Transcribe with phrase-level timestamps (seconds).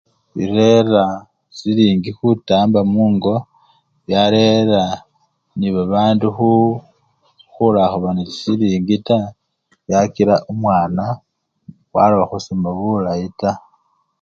[0.35, 1.05] Birera
[1.57, 3.35] silingi khutamba mungo,
[4.11, 4.83] yarera
[5.57, 6.51] nebabandu khu!
[7.53, 9.33] khula khuba nechisilingi taa
[9.85, 11.05] byakila omwana
[11.93, 13.59] walakhusoma bulayi taa.